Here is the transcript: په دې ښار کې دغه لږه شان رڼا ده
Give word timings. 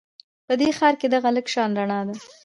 په 0.47 0.53
دې 0.59 0.69
ښار 0.77 0.93
کې 0.99 1.07
دغه 1.15 1.29
لږه 1.35 1.51
شان 1.53 1.69
رڼا 1.79 1.99
ده 2.07 2.15